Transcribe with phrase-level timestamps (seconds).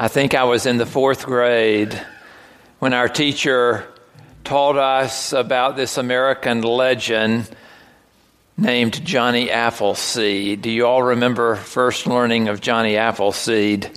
[0.00, 2.00] I think I was in the fourth grade
[2.78, 3.84] when our teacher
[4.44, 7.50] taught us about this American legend
[8.56, 10.62] named Johnny Appleseed.
[10.62, 13.90] Do you all remember first learning of Johnny Appleseed?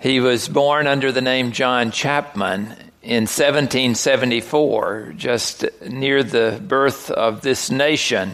[0.00, 2.62] He was born under the name John Chapman
[3.02, 8.32] in 1774, just near the birth of this nation.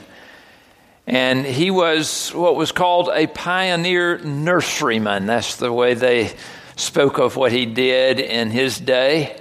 [1.09, 5.27] And he was what was called a pioneer nurseryman.
[5.27, 6.31] That's the way they
[6.79, 9.37] spoke of what he did in his day.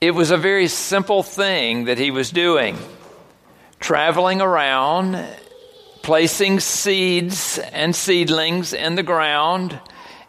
[0.00, 2.76] It was a very simple thing that he was doing
[3.80, 5.22] traveling around,
[6.02, 9.78] placing seeds and seedlings in the ground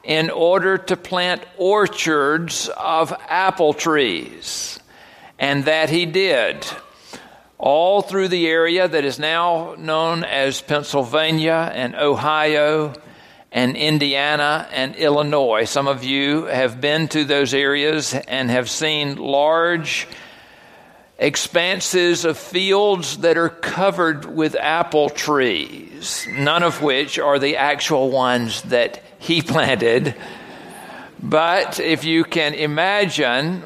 [0.04, 4.80] in order to plant orchards of apple trees.
[5.40, 6.66] And that he did
[7.58, 12.94] all through the area that is now known as Pennsylvania and Ohio
[13.52, 15.66] and Indiana and Illinois.
[15.66, 20.08] Some of you have been to those areas and have seen large
[21.20, 28.12] expanses of fields that are covered with apple trees, none of which are the actual
[28.12, 30.16] ones that he planted.
[31.22, 33.64] But if you can imagine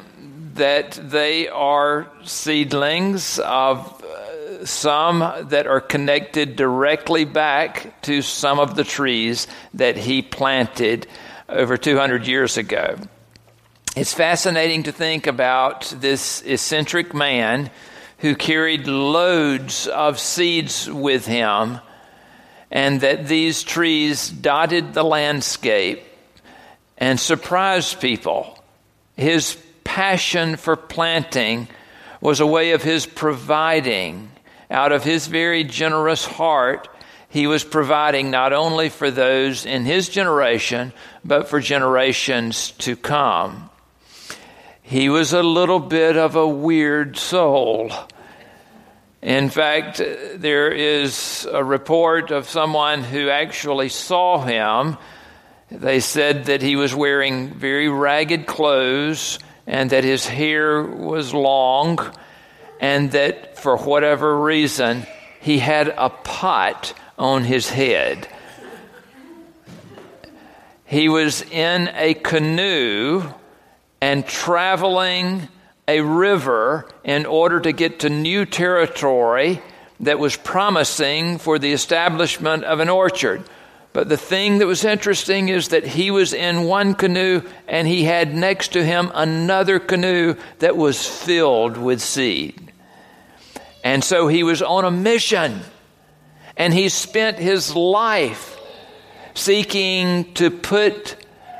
[0.53, 4.00] that they are seedlings of
[4.63, 11.07] some that are connected directly back to some of the trees that he planted
[11.49, 12.97] over 200 years ago.
[13.95, 17.69] It's fascinating to think about this eccentric man
[18.19, 21.79] who carried loads of seeds with him,
[22.69, 26.03] and that these trees dotted the landscape
[26.97, 28.63] and surprised people.
[29.17, 31.67] His passion for planting
[32.21, 34.30] was a way of his providing.
[34.71, 36.87] Out of his very generous heart,
[37.27, 40.93] he was providing not only for those in his generation,
[41.25, 43.69] but for generations to come.
[44.81, 47.91] He was a little bit of a weird soul.
[49.21, 54.97] In fact, there is a report of someone who actually saw him.
[55.69, 61.99] They said that he was wearing very ragged clothes and that his hair was long
[62.81, 65.05] and that for whatever reason
[65.39, 68.27] he had a pot on his head.
[70.85, 73.23] He was in a canoe
[74.01, 75.47] and traveling
[75.87, 79.61] a river in order to get to new territory
[80.01, 83.43] that was promising for the establishment of an orchard.
[83.93, 88.03] But the thing that was interesting is that he was in one canoe and he
[88.03, 92.70] had next to him another canoe that was filled with seed.
[93.83, 95.61] And so he was on a mission
[96.57, 98.59] and he spent his life
[99.33, 101.15] seeking to put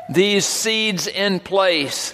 [0.09, 2.13] these seeds in place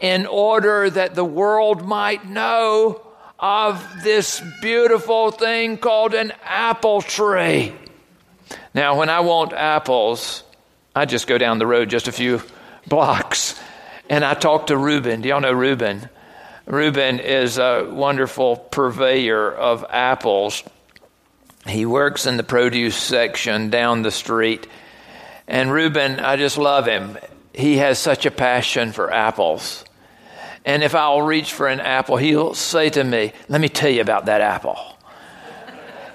[0.00, 3.02] in order that the world might know
[3.38, 7.74] of this beautiful thing called an apple tree.
[8.74, 10.42] Now, when I want apples,
[10.94, 12.42] I just go down the road just a few
[12.86, 13.60] blocks
[14.08, 15.20] and I talk to Reuben.
[15.20, 16.08] Do y'all know Reuben?
[16.66, 20.64] Reuben is a wonderful purveyor of apples.
[21.64, 24.66] He works in the produce section down the street.
[25.46, 27.18] And Reuben, I just love him.
[27.54, 29.84] He has such a passion for apples.
[30.64, 34.00] And if I'll reach for an apple, he'll say to me, Let me tell you
[34.00, 34.76] about that apple.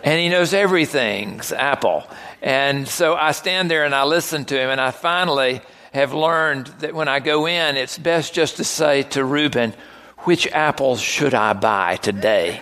[0.03, 2.03] and he knows everything's apple.
[2.41, 5.61] And so I stand there and I listen to him, and I finally
[5.93, 9.73] have learned that when I go in, it's best just to say to Reuben,
[10.23, 12.61] Which apples should I buy today?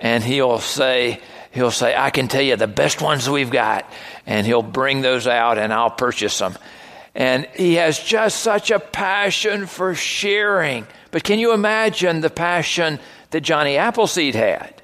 [0.00, 1.20] and he'll say,
[1.52, 3.90] He'll say, I can tell you the best ones we've got.
[4.24, 6.56] And he'll bring those out and I'll purchase them.
[7.14, 10.86] And he has just such a passion for sharing.
[11.10, 14.74] But can you imagine the passion that Johnny Appleseed had?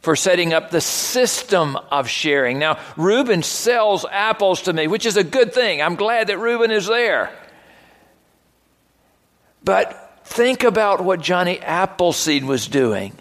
[0.00, 2.58] for setting up the system of sharing.
[2.58, 5.80] Now, Reuben sells apples to me, which is a good thing.
[5.80, 7.32] I'm glad that Reuben is there.
[9.62, 10.01] But
[10.32, 13.12] think about what Johnny Appleseed was doing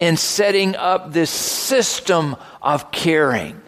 [0.00, 3.60] in setting up this system of caring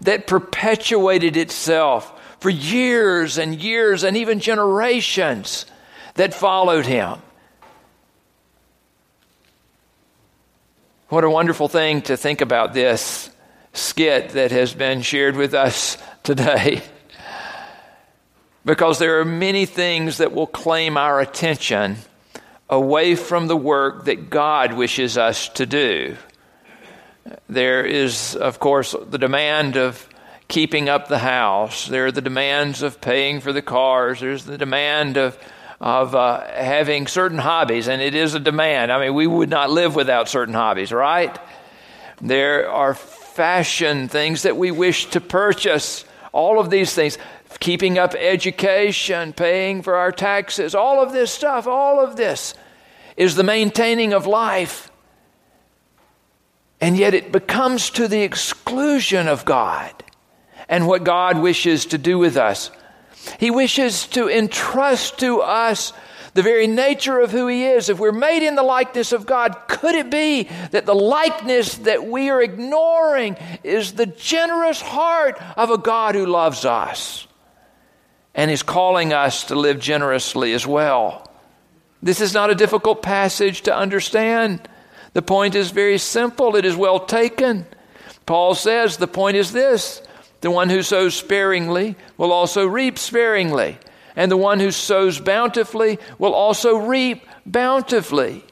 [0.00, 5.66] that perpetuated itself for years and years and even generations
[6.14, 7.20] that followed him.
[11.08, 13.30] What a wonderful thing to think about this
[13.72, 16.82] skit that has been shared with us today.
[18.64, 21.96] because there are many things that will claim our attention
[22.72, 26.16] away from the work that God wishes us to do.
[27.46, 30.08] There is, of course, the demand of
[30.48, 31.86] keeping up the house.
[31.86, 34.20] There are the demands of paying for the cars.
[34.20, 35.38] There's the demand of
[35.82, 38.92] of uh, having certain hobbies, and it is a demand.
[38.92, 41.36] I mean, we would not live without certain hobbies, right?
[42.20, 46.04] There are fashion things that we wish to purchase.
[46.30, 47.18] All of these things,
[47.62, 52.54] keeping up education, paying for our taxes, all of this stuff, all of this
[53.16, 54.90] is the maintaining of life.
[56.80, 59.92] And yet it becomes to the exclusion of God
[60.68, 62.72] and what God wishes to do with us.
[63.38, 65.92] He wishes to entrust to us
[66.34, 67.88] the very nature of who He is.
[67.88, 72.04] If we're made in the likeness of God, could it be that the likeness that
[72.04, 77.28] we are ignoring is the generous heart of a God who loves us
[78.34, 81.30] and is calling us to live generously as well?
[82.02, 84.68] This is not a difficult passage to understand.
[85.12, 87.66] The point is very simple, it is well taken.
[88.26, 90.02] Paul says the point is this
[90.40, 93.78] the one who sows sparingly will also reap sparingly,
[94.16, 98.44] and the one who sows bountifully will also reap bountifully.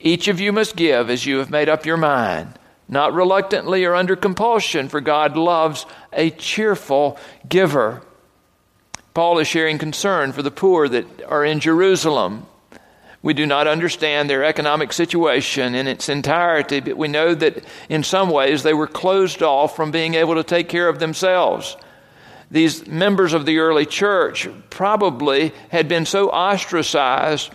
[0.00, 2.58] Each of you must give as you have made up your mind,
[2.88, 7.18] not reluctantly or under compulsion, for God loves a cheerful
[7.48, 8.02] giver.
[9.18, 12.46] Paul is sharing concern for the poor that are in Jerusalem.
[13.20, 18.04] We do not understand their economic situation in its entirety, but we know that in
[18.04, 21.76] some ways they were closed off from being able to take care of themselves.
[22.48, 27.50] These members of the early church probably had been so ostracized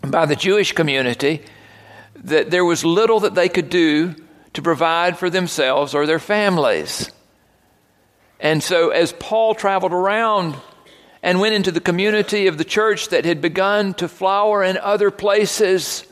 [0.00, 1.42] by the Jewish community
[2.16, 4.14] that there was little that they could do
[4.54, 7.10] to provide for themselves or their families.
[8.40, 10.56] And so, as Paul traveled around
[11.24, 15.10] and went into the community of the church that had begun to flower in other
[15.10, 16.06] places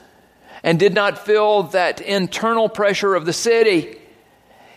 [0.62, 3.98] and did not feel that internal pressure of the city,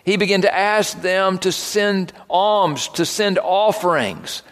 [0.04, 4.44] he began to ask them to send alms, to send offerings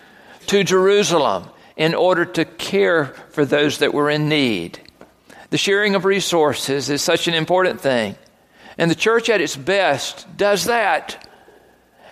[0.47, 4.79] to Jerusalem in order to care for those that were in need.
[5.49, 8.15] The sharing of resources is such an important thing.
[8.77, 11.27] And the church at its best does that.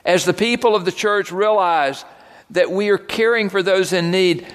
[0.03, 2.03] As the people of the church realize
[2.51, 4.47] that we are caring for those in need,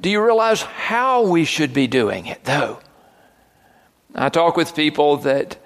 [0.00, 2.80] do you realize how we should be doing it, though?
[4.14, 5.58] I talk with people that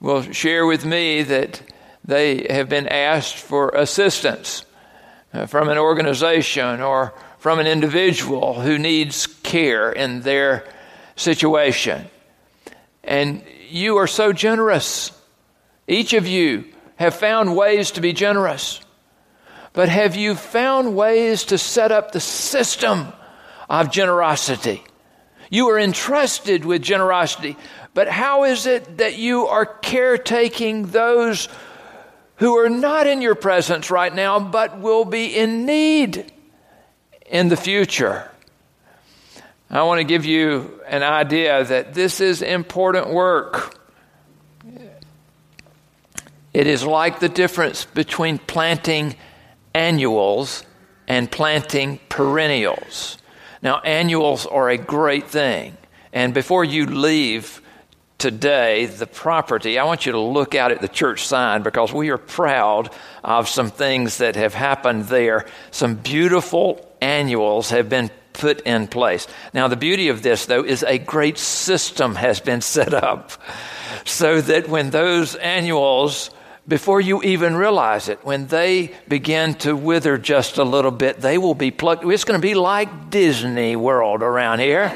[0.00, 1.62] will share with me that
[2.04, 4.64] they have been asked for assistance
[5.32, 10.66] uh, from an organization or from an individual who needs care in their
[11.16, 12.08] situation.
[13.02, 15.10] And you are so generous.
[15.88, 16.64] Each of you
[16.96, 18.80] have found ways to be generous.
[19.76, 23.12] But have you found ways to set up the system
[23.68, 24.82] of generosity?
[25.50, 27.58] You are entrusted with generosity,
[27.92, 31.50] but how is it that you are caretaking those
[32.36, 36.32] who are not in your presence right now, but will be in need
[37.26, 38.30] in the future?
[39.68, 43.78] I want to give you an idea that this is important work.
[46.54, 49.16] It is like the difference between planting
[49.76, 50.64] annuals
[51.06, 53.18] and planting perennials.
[53.60, 55.76] Now, annuals are a great thing.
[56.12, 57.60] And before you leave
[58.16, 62.08] today the property, I want you to look out at the church sign because we
[62.08, 62.90] are proud
[63.22, 65.44] of some things that have happened there.
[65.70, 69.26] Some beautiful annuals have been put in place.
[69.52, 73.32] Now, the beauty of this, though, is a great system has been set up
[74.06, 76.30] so that when those annuals
[76.68, 81.38] before you even realize it, when they begin to wither just a little bit, they
[81.38, 82.04] will be plucked.
[82.04, 84.92] It's going to be like Disney World around here.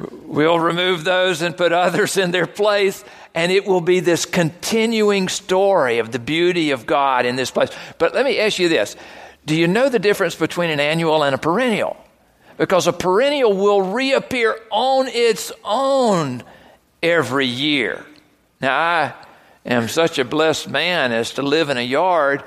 [0.24, 5.28] we'll remove those and put others in their place, and it will be this continuing
[5.28, 7.70] story of the beauty of God in this place.
[7.98, 8.96] But let me ask you this
[9.44, 11.98] Do you know the difference between an annual and a perennial?
[12.56, 16.42] Because a perennial will reappear on its own
[17.02, 18.06] every year.
[18.60, 19.14] Now, I
[19.64, 22.42] am such a blessed man as to live in a yard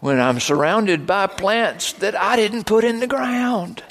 [0.00, 3.82] when I'm surrounded by plants that I didn't put in the ground.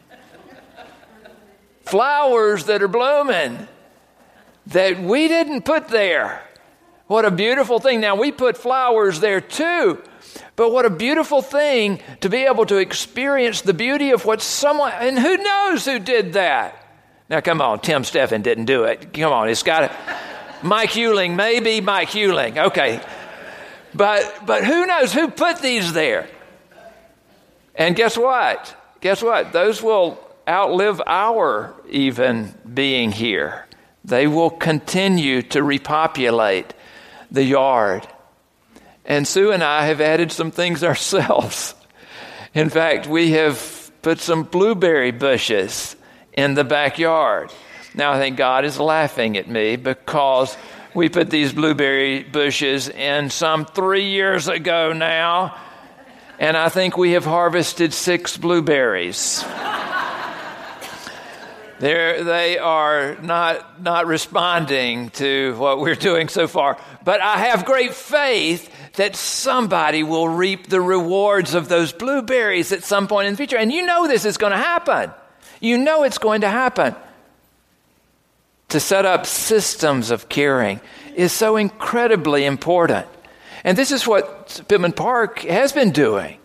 [1.84, 3.68] Flowers that are blooming
[4.68, 6.44] that we didn't put there.
[7.08, 8.00] What a beautiful thing.
[8.00, 10.02] Now, we put flowers there too,
[10.56, 14.94] but what a beautiful thing to be able to experience the beauty of what someone,
[14.94, 16.78] and who knows who did that?
[17.30, 19.14] Now, come on, Tim Steffen didn't do it.
[19.14, 19.96] Come on, it's got to.
[20.63, 22.58] Mike Hewling, maybe Mike Hewling.
[22.58, 23.01] Okay.
[23.94, 26.27] But, but who knows who put these there?
[27.75, 28.75] And guess what?
[29.01, 29.51] Guess what?
[29.51, 33.65] Those will outlive our even being here.
[34.03, 36.74] They will continue to repopulate
[37.30, 38.08] the yard.
[39.06, 41.75] And Sue and I have added some things ourselves.
[42.53, 45.96] In fact, we have put some blueberry bushes
[46.34, 47.51] in the backyard.
[47.93, 50.55] Now, I think God is laughing at me because
[50.93, 55.57] we put these blueberry bushes in some three years ago now,
[56.39, 59.43] and I think we have harvested six blueberries.
[61.81, 66.77] They're, they are not, not responding to what we're doing so far.
[67.03, 72.83] But I have great faith that somebody will reap the rewards of those blueberries at
[72.83, 73.57] some point in the future.
[73.57, 75.12] And you know this is going to happen.
[75.60, 76.95] You know it's going to happen.
[78.72, 80.80] To set up systems of caring
[81.13, 83.06] is so incredibly important.
[83.66, 86.38] And this is what Pittman Park has been doing.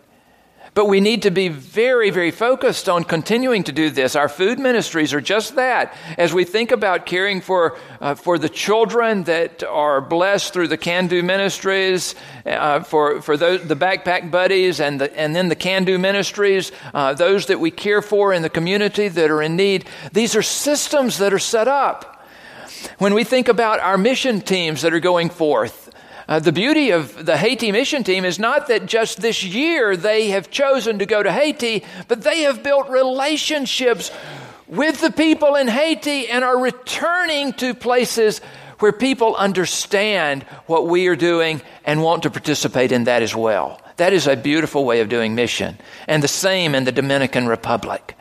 [0.75, 4.16] But we need to be very, very focused on continuing to do this.
[4.16, 5.97] Our food ministries are just that.
[6.18, 10.76] As we think about caring for, uh, for the children that are blessed through the
[10.76, 15.54] Can Do ministries, uh, for, for those, the backpack buddies, and, the, and then the
[15.54, 19.54] Can Do ministries, uh, those that we care for in the community that are in
[19.54, 22.15] need, these are systems that are set up.
[22.99, 25.90] When we think about our mission teams that are going forth,
[26.28, 30.30] uh, the beauty of the Haiti mission team is not that just this year they
[30.30, 34.11] have chosen to go to Haiti, but they have built relationships
[34.66, 38.40] with the people in Haiti and are returning to places
[38.80, 43.80] where people understand what we are doing and want to participate in that as well.
[43.97, 45.78] That is a beautiful way of doing mission.
[46.06, 48.16] And the same in the Dominican Republic.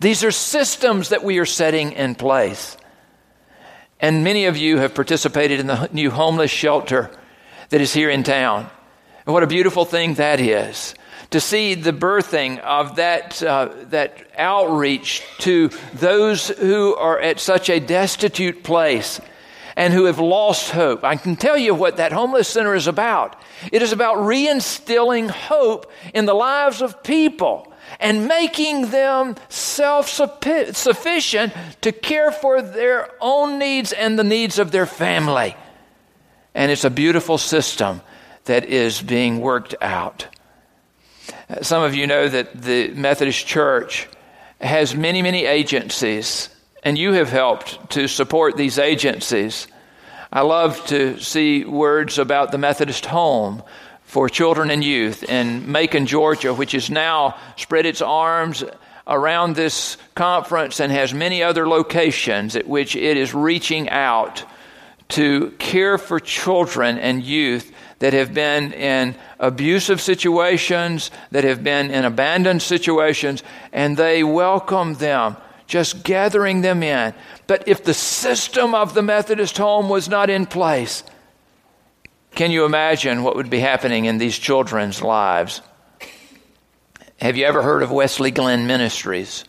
[0.00, 2.76] These are systems that we are setting in place.
[4.00, 7.10] And many of you have participated in the new homeless shelter
[7.70, 8.70] that is here in town.
[9.26, 10.94] And what a beautiful thing that is.
[11.30, 17.68] To see the birthing of that, uh, that outreach to those who are at such
[17.68, 19.20] a destitute place
[19.76, 21.04] and who have lost hope.
[21.04, 23.40] I can tell you what that homeless center is about.
[23.70, 27.67] It is about reinstilling hope in the lives of people
[28.00, 34.70] and making them self sufficient to care for their own needs and the needs of
[34.70, 35.56] their family.
[36.54, 38.00] And it's a beautiful system
[38.44, 40.26] that is being worked out.
[41.62, 44.08] Some of you know that the Methodist Church
[44.60, 46.48] has many, many agencies,
[46.82, 49.66] and you have helped to support these agencies.
[50.32, 53.62] I love to see words about the Methodist Home
[54.08, 58.64] for Children and Youth in Macon, Georgia, which has now spread its arms
[59.06, 64.44] around this conference and has many other locations at which it is reaching out
[65.08, 71.90] to care for children and youth that have been in abusive situations, that have been
[71.90, 73.42] in abandoned situations,
[73.74, 75.36] and they welcome them,
[75.66, 77.12] just gathering them in.
[77.46, 81.02] But if the system of the Methodist home was not in place,
[82.38, 85.60] can you imagine what would be happening in these children's lives?
[87.20, 89.42] Have you ever heard of Wesley Glen Ministries?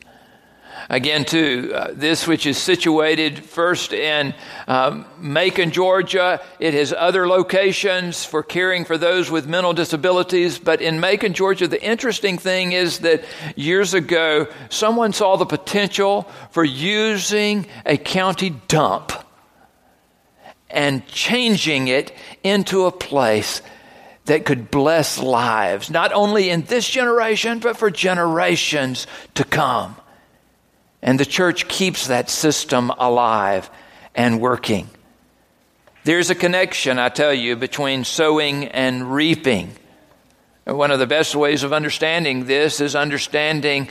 [0.89, 4.33] Again, too, uh, this which is situated first in
[4.67, 6.41] um, Macon, Georgia.
[6.59, 10.57] It has other locations for caring for those with mental disabilities.
[10.57, 13.23] But in Macon, Georgia, the interesting thing is that
[13.55, 19.11] years ago, someone saw the potential for using a county dump
[20.69, 22.11] and changing it
[22.43, 23.61] into a place
[24.25, 29.95] that could bless lives, not only in this generation, but for generations to come.
[31.01, 33.69] And the church keeps that system alive
[34.13, 34.89] and working.
[36.03, 39.71] There's a connection, I tell you, between sowing and reaping.
[40.65, 43.89] One of the best ways of understanding this is understanding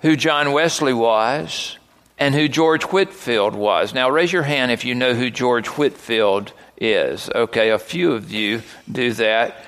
[0.00, 1.78] who John Wesley was
[2.18, 3.94] and who George Whitefield was.
[3.94, 7.30] Now, raise your hand if you know who George Whitefield is.
[7.34, 9.64] Okay, a few of you do that,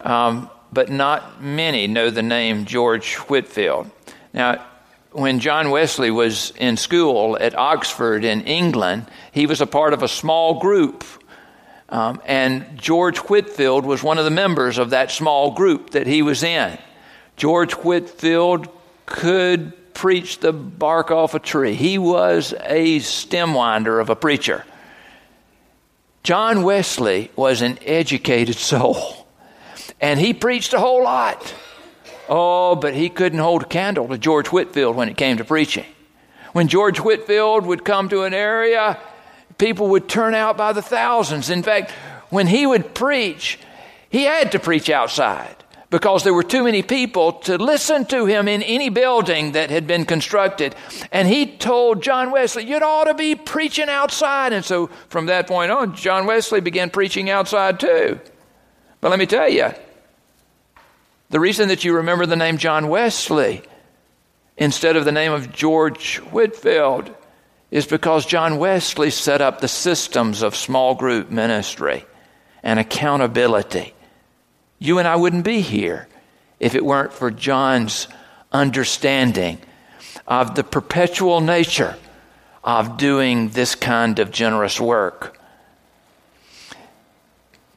[0.00, 3.90] um, but not many know the name George Whitefield.
[4.32, 4.64] Now,
[5.12, 10.02] when John Wesley was in school at Oxford in England, he was a part of
[10.02, 11.04] a small group.
[11.88, 16.22] Um, and George Whitefield was one of the members of that small group that he
[16.22, 16.78] was in.
[17.36, 18.68] George Whitefield
[19.06, 24.64] could preach the bark off a tree, he was a stem winder of a preacher.
[26.22, 29.26] John Wesley was an educated soul,
[30.00, 31.54] and he preached a whole lot.
[32.28, 35.86] Oh, but he couldn't hold a candle to George Whitefield when it came to preaching.
[36.52, 38.98] When George Whitefield would come to an area,
[39.58, 41.50] people would turn out by the thousands.
[41.50, 41.90] In fact,
[42.28, 43.58] when he would preach,
[44.08, 45.59] he had to preach outside
[45.90, 49.86] because there were too many people to listen to him in any building that had
[49.86, 50.74] been constructed.
[51.10, 54.52] And he told John Wesley, You'd ought to be preaching outside.
[54.52, 58.20] And so from that point on, John Wesley began preaching outside too.
[59.00, 59.70] But let me tell you,
[61.30, 63.62] the reason that you remember the name John Wesley
[64.56, 67.14] instead of the name of George Whitefield
[67.70, 72.04] is because John Wesley set up the systems of small group ministry
[72.62, 73.94] and accountability.
[74.80, 76.08] You and I wouldn't be here
[76.58, 78.08] if it weren't for John's
[78.50, 79.58] understanding
[80.26, 81.96] of the perpetual nature
[82.64, 85.38] of doing this kind of generous work.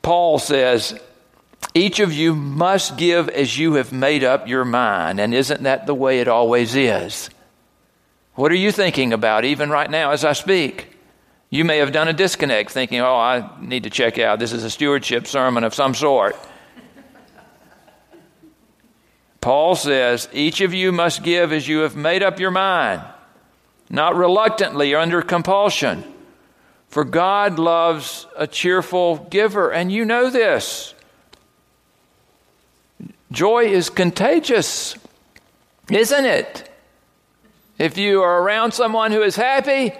[0.01, 0.99] Paul says,
[1.73, 5.19] each of you must give as you have made up your mind.
[5.19, 7.29] And isn't that the way it always is?
[8.35, 10.87] What are you thinking about even right now as I speak?
[11.49, 14.39] You may have done a disconnect thinking, oh, I need to check out.
[14.39, 16.35] This is a stewardship sermon of some sort.
[19.43, 23.01] Paul says, each of you must give as you have made up your mind,
[23.89, 26.05] not reluctantly or under compulsion.
[26.87, 30.93] For God loves a cheerful giver, and you know this.
[33.33, 34.95] Joy is contagious,
[35.91, 36.71] isn't it?
[37.77, 39.91] If you are around someone who is happy,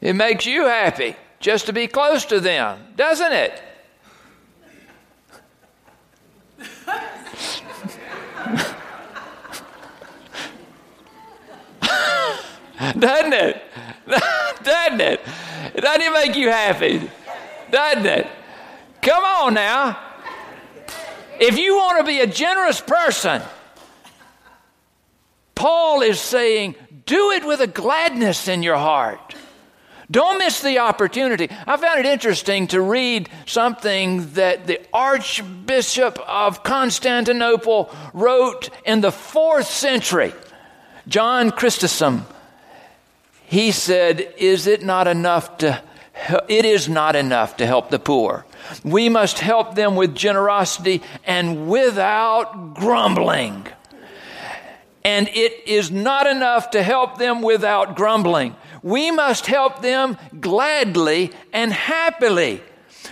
[0.00, 3.62] it makes you happy just to be close to them, doesn't it?
[12.78, 13.62] Doesn't it?
[14.62, 15.20] doesn't it?
[15.76, 17.10] Doesn't it make you happy?
[17.70, 18.26] Doesn't it?
[19.02, 19.98] Come on now.
[21.40, 23.42] If you want to be a generous person,
[25.54, 26.74] Paul is saying,
[27.06, 29.34] do it with a gladness in your heart.
[30.10, 31.48] Don't miss the opportunity.
[31.66, 39.12] I found it interesting to read something that the Archbishop of Constantinople wrote in the
[39.12, 40.32] fourth century.
[41.08, 42.26] John Chrysostom.
[43.46, 45.82] He said, Is it not enough to
[46.48, 48.46] it is not enough to help the poor.
[48.82, 53.66] We must help them with generosity and without grumbling.
[55.04, 58.56] And it is not enough to help them without grumbling.
[58.82, 62.62] We must help them gladly and happily.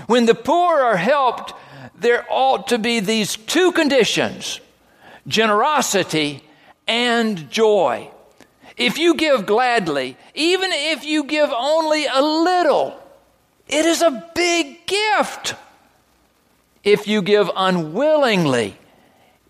[0.07, 1.53] When the poor are helped,
[1.95, 4.61] there ought to be these two conditions
[5.29, 6.43] generosity
[6.89, 8.11] and joy.
[8.77, 12.99] If you give gladly, even if you give only a little,
[13.69, 15.55] it is a big gift.
[16.85, 18.77] If you give unwillingly,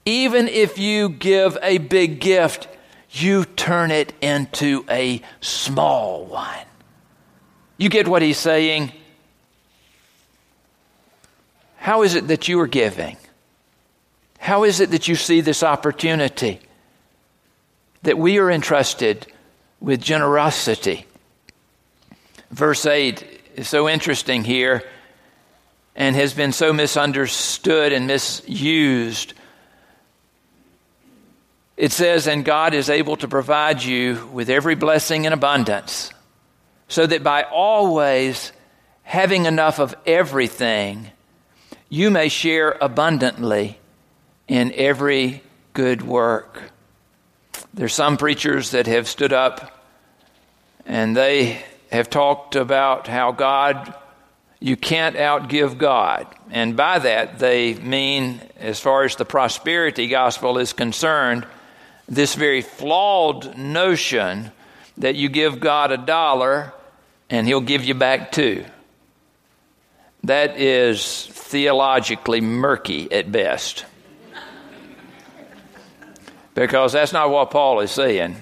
[0.04, 2.68] even if you give a big gift,
[3.11, 6.66] you turn it into a small one.
[7.76, 8.92] You get what he's saying?
[11.76, 13.16] How is it that you are giving?
[14.38, 16.61] How is it that you see this opportunity?
[18.03, 19.27] That we are entrusted
[19.81, 21.07] with generosity.
[22.51, 23.25] Verse 8
[23.57, 24.83] is so interesting here
[25.95, 29.35] and has been so misunderstood and misused.
[31.77, 36.11] It says, And God is able to provide you with every blessing in abundance,
[36.88, 38.53] so that by always
[39.03, 41.11] having enough of everything,
[41.88, 43.79] you may share abundantly
[44.49, 45.43] in every
[45.75, 46.71] good work.
[47.74, 49.82] There's some preachers that have stood up
[50.85, 53.94] and they have talked about how God,
[54.61, 56.26] you can't outgive God.
[56.50, 61.46] And by that, they mean, as far as the prosperity gospel is concerned,
[62.08, 64.52] this very flawed notion
[64.98, 66.74] that you give God a dollar
[67.30, 68.64] and he'll give you back two.
[70.24, 73.87] That is theologically murky at best.
[76.55, 78.37] Because that's not what Paul is saying.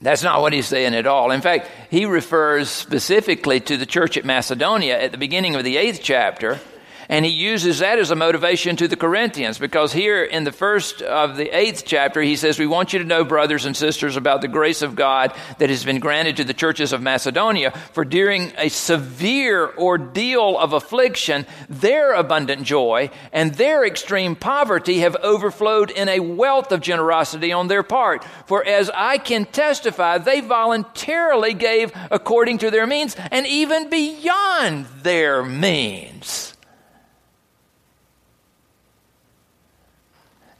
[0.00, 1.30] That's not what he's saying at all.
[1.30, 5.76] In fact, he refers specifically to the church at Macedonia at the beginning of the
[5.76, 6.60] eighth chapter
[7.08, 11.02] and he uses that as a motivation to the Corinthians because here in the first
[11.02, 14.40] of the eighth chapter, he says, We want you to know, brothers and sisters, about
[14.40, 17.72] the grace of God that has been granted to the churches of Macedonia.
[17.92, 25.16] For during a severe ordeal of affliction, their abundant joy and their extreme poverty have
[25.16, 28.24] overflowed in a wealth of generosity on their part.
[28.46, 34.86] For as I can testify, they voluntarily gave according to their means and even beyond
[35.02, 36.51] their means.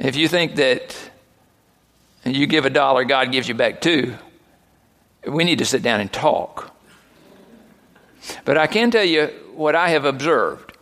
[0.03, 0.97] If you think that
[2.25, 4.17] you give a dollar, God gives you back two,
[5.25, 6.75] we need to sit down and talk.
[8.45, 10.77] But I can tell you what I have observed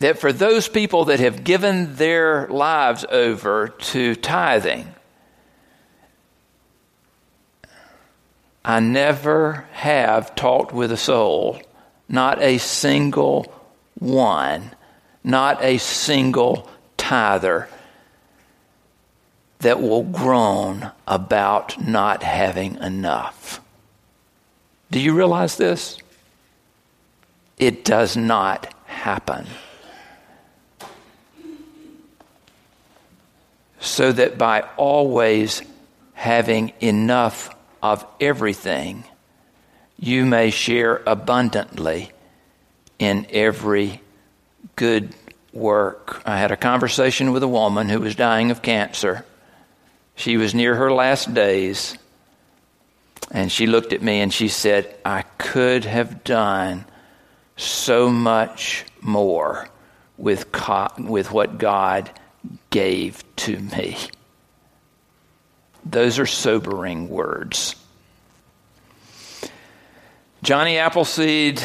[0.00, 4.94] that for those people that have given their lives over to tithing,
[8.62, 11.62] I never have talked with a soul,
[12.10, 13.50] not a single
[13.94, 14.72] one,
[15.22, 16.68] not a single
[17.04, 17.68] tither
[19.58, 23.60] that will groan about not having enough.
[24.90, 25.98] Do you realize this?
[27.58, 29.46] It does not happen.
[33.80, 35.60] So that by always
[36.14, 39.04] having enough of everything,
[39.98, 42.12] you may share abundantly
[42.98, 44.00] in every
[44.76, 45.14] good
[45.54, 46.20] work.
[46.26, 49.24] I had a conversation with a woman who was dying of cancer.
[50.16, 51.96] She was near her last days.
[53.30, 56.84] And she looked at me and she said, I could have done
[57.56, 59.68] so much more
[60.18, 60.46] with,
[60.98, 62.10] with what God
[62.70, 63.96] gave to me.
[65.86, 67.76] Those are sobering words.
[70.42, 71.62] Johnny Appleseed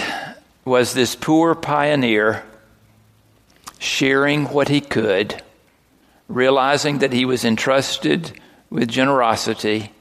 [0.63, 2.43] was this poor pioneer
[3.80, 5.42] sharing what he could,
[6.28, 8.39] realizing that he was entrusted
[8.70, 9.92] with generosity.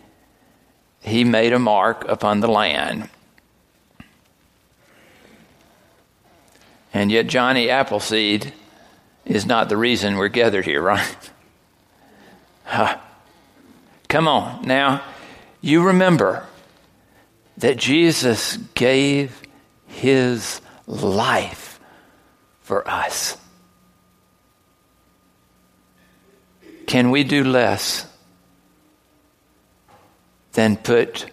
[1.00, 3.08] He made a mark upon the land.
[6.92, 8.52] And yet, Johnny Appleseed
[9.24, 11.30] is not the reason we're gathered here, right?
[12.64, 12.98] Huh.
[14.08, 14.66] Come on.
[14.66, 15.02] Now,
[15.60, 16.46] you remember
[17.58, 19.42] that Jesus gave
[19.86, 21.78] his life
[22.60, 23.36] for us.
[26.88, 28.06] Can we do less
[30.52, 31.26] than put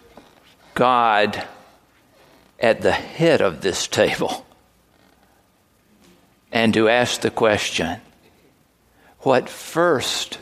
[0.74, 1.42] God
[2.60, 4.44] at the head of this table
[6.52, 8.02] and to ask the question
[9.20, 10.36] what first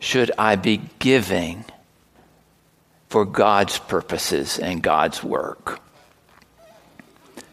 [0.00, 1.64] should I be giving
[3.08, 5.78] for God's purposes and God's work?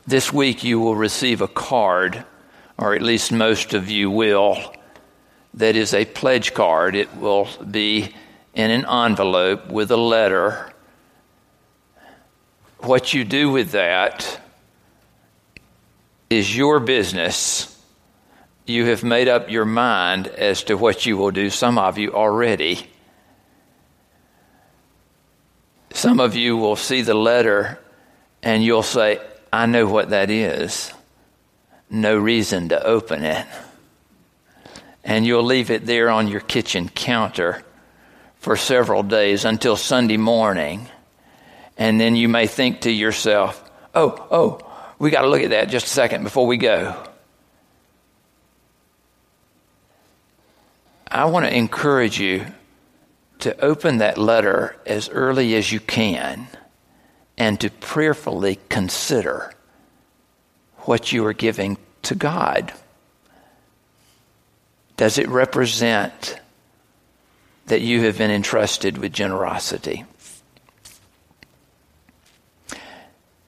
[0.08, 2.26] This week you will receive a card,
[2.80, 4.74] or at least most of you will,
[5.56, 6.96] that is a pledge card.
[6.96, 8.14] It will be
[8.54, 10.72] in an envelope with a letter.
[12.80, 14.40] What you do with that
[16.30, 17.74] is your business
[18.66, 22.14] you have made up your mind as to what you will do, some of you
[22.14, 22.88] already.
[25.92, 27.80] Some of you will see the letter
[28.42, 29.20] and you'll say,
[29.52, 30.92] I know what that is.
[31.90, 33.46] No reason to open it.
[35.04, 37.64] And you'll leave it there on your kitchen counter
[38.38, 40.88] for several days until Sunday morning.
[41.78, 44.60] And then you may think to yourself, oh, oh,
[45.00, 46.96] we got to look at that just a second before we go.
[51.08, 52.46] I want to encourage you
[53.40, 56.48] to open that letter as early as you can
[57.38, 59.54] and to prayerfully consider
[60.80, 62.74] what you are giving to God.
[64.98, 66.40] Does it represent
[67.66, 70.06] that you have been entrusted with generosity?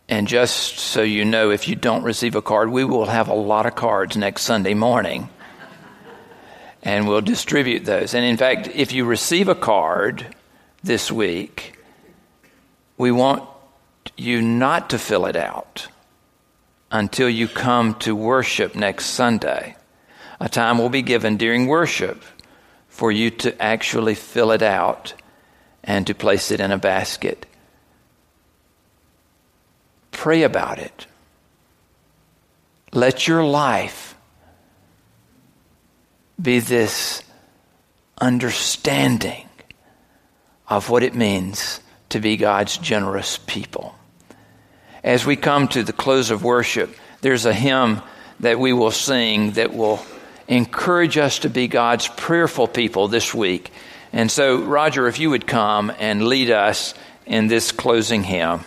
[0.08, 3.34] And just so you know, if you don't receive a card, we will have a
[3.34, 5.30] lot of cards next Sunday morning
[6.86, 8.14] and we'll distribute those.
[8.14, 10.28] And in fact, if you receive a card
[10.84, 11.80] this week,
[12.98, 13.44] we want
[14.16, 15.88] you not to fill it out
[16.92, 19.76] until you come to worship next Sunday.
[20.40, 22.24] A time will be given during worship
[22.88, 25.14] for you to actually fill it out
[25.84, 27.46] and to place it in a basket.
[30.12, 31.08] Pray about it.
[32.92, 34.16] Let your life
[36.42, 37.22] be this
[38.20, 39.48] understanding
[40.68, 43.96] of what it means to be God's generous people.
[45.04, 48.02] As we come to the close of worship, there's a hymn
[48.40, 49.98] that we will sing that will
[50.48, 53.72] encourage us to be God's prayerful people this week.
[54.14, 56.94] And so, Roger, if you would come and lead us
[57.26, 58.62] in this closing hymn.